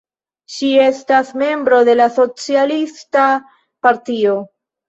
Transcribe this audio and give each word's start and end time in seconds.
Ŝi 0.53 0.69
estas 0.85 1.29
membro 1.41 1.81
de 1.91 1.95
la 1.99 2.09
Socialista 2.17 3.29
Partio. 3.89 4.37